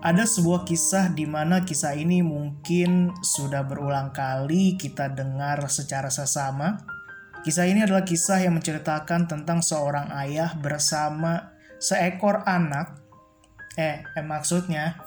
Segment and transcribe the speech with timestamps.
[0.00, 6.80] ada sebuah kisah di mana kisah ini mungkin sudah berulang kali kita dengar secara sesama.
[7.44, 12.96] Kisah ini adalah kisah yang menceritakan tentang seorang ayah bersama seekor anak.
[13.76, 15.04] Eh, eh maksudnya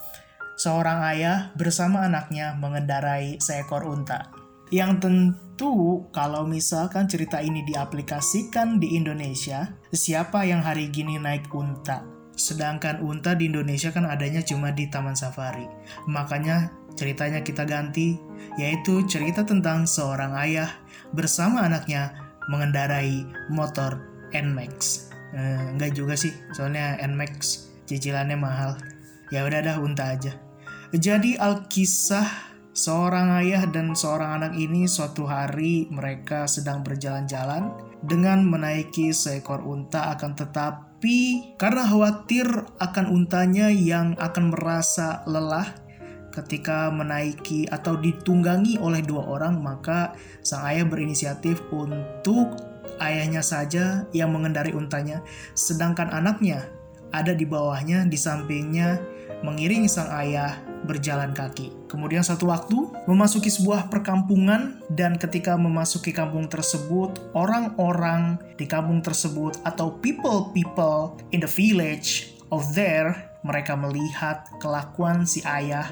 [0.61, 4.29] seorang ayah bersama anaknya mengendarai seekor unta.
[4.69, 12.22] Yang tentu kalau misalkan cerita ini diaplikasikan di Indonesia, siapa yang hari gini naik unta?
[12.33, 15.65] Sedangkan unta di Indonesia kan adanya cuma di Taman Safari.
[16.09, 18.17] Makanya ceritanya kita ganti,
[18.57, 20.69] yaitu cerita tentang seorang ayah
[21.13, 22.13] bersama anaknya
[22.49, 24.01] mengendarai motor
[24.33, 25.09] NMAX.
[25.33, 28.77] Eh, juga sih, soalnya NMAX cicilannya mahal.
[29.33, 30.37] Ya udah dah unta aja.
[30.93, 37.73] Jadi Alkisah seorang ayah dan seorang anak ini suatu hari mereka sedang berjalan-jalan
[38.05, 42.47] dengan menaiki seekor unta akan tetap tapi karena khawatir
[42.79, 45.67] akan untanya yang akan merasa lelah
[46.31, 50.15] ketika menaiki atau ditunggangi oleh dua orang, maka
[50.47, 52.55] sang ayah berinisiatif untuk
[53.03, 55.19] ayahnya saja yang mengendari untanya,
[55.59, 56.71] sedangkan anaknya
[57.11, 58.95] ada di bawahnya, di sampingnya,
[59.43, 61.89] mengiringi sang ayah berjalan kaki.
[61.89, 62.75] Kemudian satu waktu
[63.07, 71.39] memasuki sebuah perkampungan dan ketika memasuki kampung tersebut, orang-orang di kampung tersebut atau people-people in
[71.39, 75.87] the village of there, mereka melihat kelakuan si ayah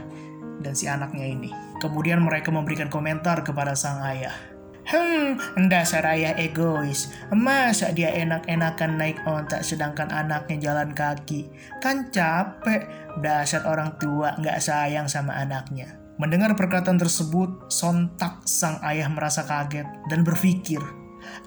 [0.62, 1.52] dan si anaknya ini.
[1.82, 4.51] Kemudian mereka memberikan komentar kepada sang ayah.
[4.92, 5.40] Hmm,
[5.72, 7.16] dasar ayah egois.
[7.32, 11.48] Masa dia enak-enakan naik ontak sedangkan anaknya jalan kaki?
[11.80, 12.92] Kan capek.
[13.24, 15.96] Dasar orang tua nggak sayang sama anaknya.
[16.20, 20.84] Mendengar perkataan tersebut, sontak sang ayah merasa kaget dan berpikir,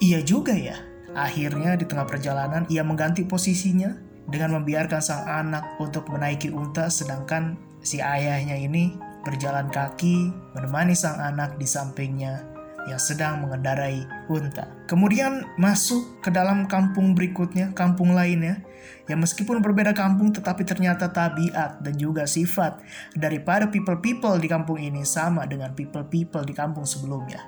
[0.00, 0.80] iya juga ya.
[1.12, 3.92] Akhirnya di tengah perjalanan ia mengganti posisinya
[4.24, 11.20] dengan membiarkan sang anak untuk menaiki unta sedangkan si ayahnya ini berjalan kaki menemani sang
[11.20, 12.53] anak di sampingnya
[12.88, 14.68] yang sedang mengendarai unta.
[14.84, 18.60] Kemudian masuk ke dalam kampung berikutnya, kampung lainnya,
[19.08, 22.80] yang meskipun berbeda kampung tetapi ternyata tabiat dan juga sifat
[23.16, 27.40] daripada people-people di kampung ini sama dengan people-people di kampung sebelumnya.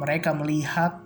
[0.00, 1.04] Mereka melihat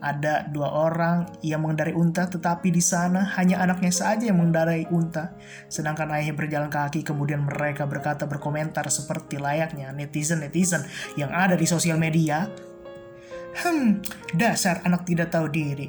[0.00, 5.32] ada dua orang yang mengendarai unta tetapi di sana hanya anaknya saja yang mengendarai unta
[5.72, 10.84] sedangkan ayahnya berjalan kaki kemudian mereka berkata berkomentar seperti layaknya netizen-netizen
[11.16, 12.44] yang ada di sosial media
[13.56, 14.04] Hmm,
[14.36, 15.88] dasar anak tidak tahu diri.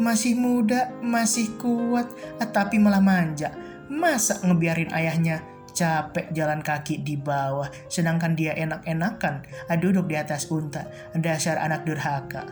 [0.00, 2.08] Masih muda, masih kuat,
[2.50, 3.52] tapi malah manja.
[3.92, 5.44] Masa ngebiarin ayahnya
[5.74, 9.44] capek jalan kaki di bawah, sedangkan dia enak-enakan
[9.76, 10.88] duduk di atas unta.
[11.12, 12.48] Dasar anak durhaka.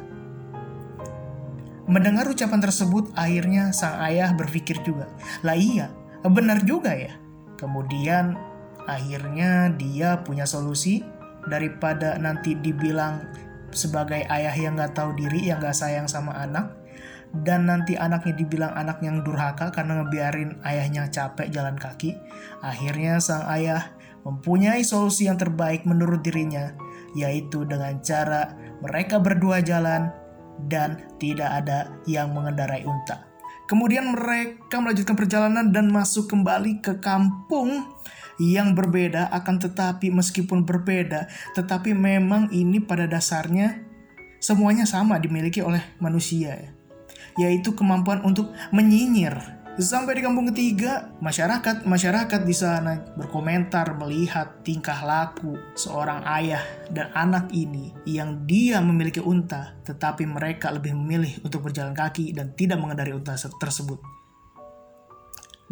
[1.89, 5.11] Mendengar ucapan tersebut, akhirnya sang ayah berpikir juga,
[5.43, 5.91] lah iya,
[6.23, 7.11] benar juga ya.
[7.59, 8.39] Kemudian
[8.87, 11.03] akhirnya dia punya solusi
[11.51, 13.23] daripada nanti dibilang
[13.73, 16.77] sebagai ayah yang gak tahu diri, yang gak sayang sama anak,
[17.33, 22.17] dan nanti anaknya dibilang anak yang durhaka karena ngebiarin ayahnya capek jalan kaki,
[22.61, 26.77] akhirnya sang ayah mempunyai solusi yang terbaik menurut dirinya,
[27.17, 28.53] yaitu dengan cara
[28.85, 30.13] mereka berdua jalan
[30.69, 33.33] dan tidak ada yang mengendarai unta.
[33.67, 37.89] Kemudian mereka melanjutkan perjalanan dan masuk kembali ke kampung
[38.41, 43.85] yang berbeda akan tetapi meskipun berbeda tetapi memang ini pada dasarnya
[44.41, 46.71] semuanya sama dimiliki oleh manusia ya.
[47.37, 55.01] yaitu kemampuan untuk menyinyir Sampai di kampung ketiga, masyarakat masyarakat di sana berkomentar melihat tingkah
[55.01, 56.61] laku seorang ayah
[56.93, 62.53] dan anak ini yang dia memiliki unta, tetapi mereka lebih memilih untuk berjalan kaki dan
[62.53, 63.97] tidak mengendari unta tersebut.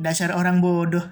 [0.01, 1.05] Dasar orang bodoh,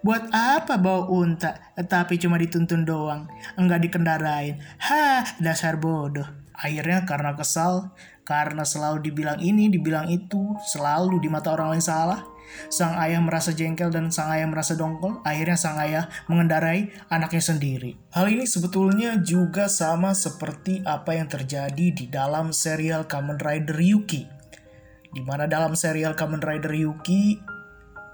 [0.00, 3.28] Buat apa bawa unta, tapi cuma dituntun doang,
[3.60, 4.56] enggak dikendarain.
[4.80, 6.24] Ha, dasar bodoh.
[6.56, 7.92] Akhirnya karena kesal,
[8.24, 12.24] karena selalu dibilang ini, dibilang itu, selalu di mata orang lain salah.
[12.72, 15.20] Sang ayah merasa jengkel dan sang ayah merasa dongkol.
[15.20, 18.00] Akhirnya sang ayah mengendarai anaknya sendiri.
[18.10, 24.26] Hal ini sebetulnya juga sama seperti apa yang terjadi di dalam serial Kamen Rider Yuki.
[25.10, 27.38] Di mana dalam serial Kamen Rider Yuki,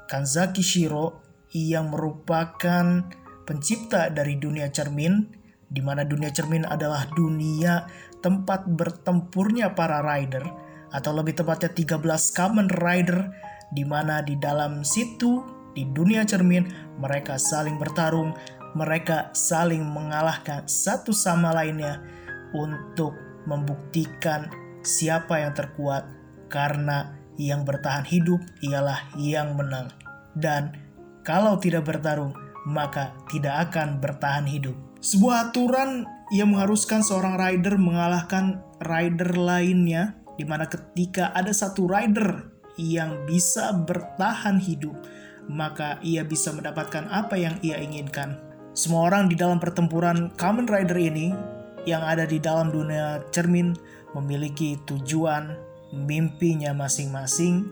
[0.09, 1.26] Kanzaki Shiro
[1.57, 3.09] yang merupakan
[3.49, 5.25] pencipta dari dunia cermin,
[5.73, 7.89] di mana dunia cermin adalah dunia
[8.21, 10.45] tempat bertempurnya para rider,
[10.93, 13.33] atau lebih tepatnya 13 Kamen Rider,
[13.73, 15.43] di mana di dalam situ,
[15.73, 18.37] di dunia cermin, mereka saling bertarung,
[18.77, 22.05] mereka saling mengalahkan satu sama lainnya
[22.53, 23.17] untuk
[23.49, 24.49] membuktikan
[24.85, 26.07] siapa yang terkuat,
[26.53, 29.93] karena yang bertahan hidup ialah yang menang.
[30.37, 30.86] Dan
[31.27, 32.31] kalau tidak bertarung,
[32.71, 34.79] maka tidak akan bertahan hidup.
[35.03, 42.55] Sebuah aturan yang mengharuskan seorang rider mengalahkan rider lainnya, di mana ketika ada satu rider
[42.79, 44.95] yang bisa bertahan hidup,
[45.51, 48.39] maka ia bisa mendapatkan apa yang ia inginkan.
[48.77, 51.33] Semua orang di dalam pertempuran Kamen Rider ini
[51.89, 53.73] yang ada di dalam dunia cermin
[54.13, 55.57] memiliki tujuan,
[55.95, 57.65] mimpinya masing-masing,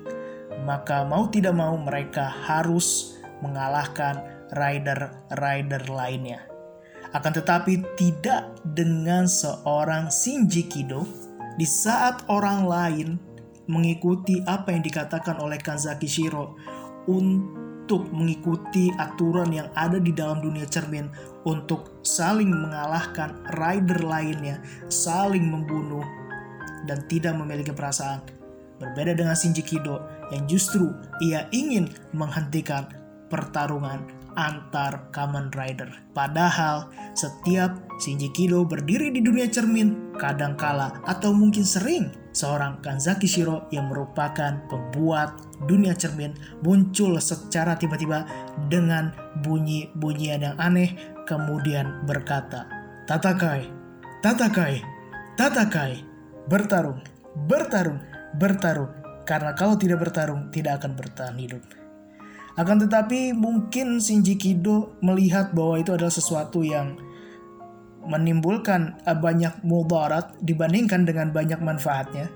[0.64, 4.22] maka mau tidak mau mereka harus mengalahkan
[4.52, 6.46] rider-rider lainnya.
[7.14, 11.06] Akan tetapi tidak dengan seorang Shinji Kido
[11.54, 13.08] di saat orang lain
[13.70, 16.58] mengikuti apa yang dikatakan oleh Kanzaki Shiro
[17.06, 21.08] untuk mengikuti aturan yang ada di dalam dunia cermin
[21.46, 24.58] untuk saling mengalahkan rider lainnya,
[24.90, 26.04] saling membunuh
[26.90, 28.20] dan tidak memiliki perasaan.
[28.82, 30.02] Berbeda dengan Shinji Kido
[30.34, 30.90] yang justru
[31.22, 32.90] ia ingin menghentikan
[33.29, 35.91] pertarungan antar Kamen Rider.
[36.12, 43.71] Padahal setiap Shinji Kido berdiri di dunia cermin, kadangkala atau mungkin sering seorang Kanzaki Shiro
[43.71, 45.38] yang merupakan pembuat
[45.71, 46.35] dunia cermin
[46.67, 48.26] muncul secara tiba-tiba
[48.67, 49.15] dengan
[49.47, 50.99] bunyi-bunyian yang aneh
[51.31, 52.67] kemudian berkata,
[53.06, 53.71] Tatakai,
[54.21, 54.82] Tatakai,
[55.38, 56.03] Tatakai,
[56.50, 57.00] bertarung,
[57.47, 58.03] bertarung,
[58.37, 58.91] bertarung.
[59.25, 61.62] Karena kalau tidak bertarung, tidak akan bertahan hidup.
[62.54, 66.94] Akan tetapi mungkin Shinji Kido melihat bahwa itu adalah sesuatu yang
[68.06, 72.30] menimbulkan eh, banyak mudarat dibandingkan dengan banyak manfaatnya.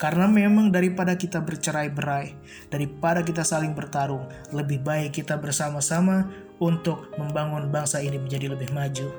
[0.00, 2.32] Karena memang daripada kita bercerai-berai,
[2.72, 6.24] daripada kita saling bertarung, lebih baik kita bersama-sama
[6.60, 9.12] untuk membangun bangsa ini menjadi lebih maju.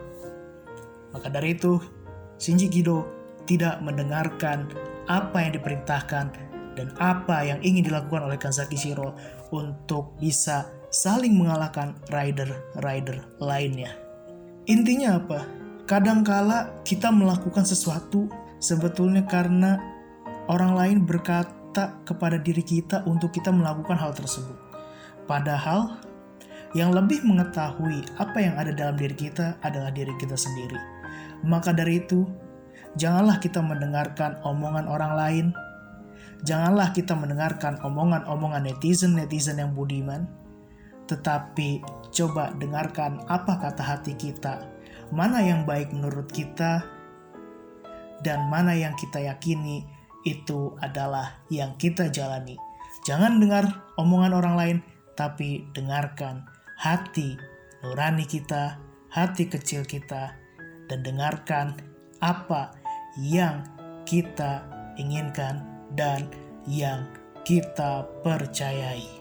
[1.14, 1.78] Maka dari itu,
[2.42, 3.06] Shinji Kido
[3.46, 4.70] tidak mendengarkan
[5.06, 6.52] apa yang diperintahkan
[6.82, 9.14] dan apa yang ingin dilakukan oleh Kanzaki Shiro
[9.54, 13.94] untuk bisa saling mengalahkan rider-rider lainnya.
[14.66, 15.46] Intinya apa?
[15.86, 18.26] Kadangkala kita melakukan sesuatu
[18.58, 19.78] sebetulnya karena
[20.50, 24.58] orang lain berkata kepada diri kita untuk kita melakukan hal tersebut.
[25.30, 26.02] Padahal
[26.74, 30.80] yang lebih mengetahui apa yang ada dalam diri kita adalah diri kita sendiri.
[31.44, 32.24] Maka dari itu,
[32.96, 35.46] janganlah kita mendengarkan omongan orang lain
[36.42, 40.26] Janganlah kita mendengarkan omongan-omongan netizen-netizen yang budiman,
[41.06, 44.66] tetapi coba dengarkan apa kata hati kita,
[45.14, 46.82] mana yang baik menurut kita,
[48.26, 49.86] dan mana yang kita yakini
[50.26, 52.58] itu adalah yang kita jalani.
[53.06, 53.66] Jangan dengar
[54.02, 54.78] omongan orang lain,
[55.14, 56.46] tapi dengarkan
[56.78, 57.38] hati
[57.86, 58.82] nurani kita,
[59.14, 60.34] hati kecil kita,
[60.90, 61.78] dan dengarkan
[62.22, 62.74] apa
[63.18, 63.62] yang
[64.10, 64.66] kita
[64.98, 65.66] inginkan
[65.96, 66.28] dan
[66.68, 67.08] yang
[67.48, 69.21] kita percayai.